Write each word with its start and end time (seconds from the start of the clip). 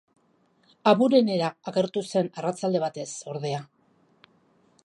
Aburenera 0.91 1.51
agertu 1.73 2.05
zen 2.15 2.31
arratsalde 2.43 2.85
batez, 2.87 3.09
ordea. 3.35 3.65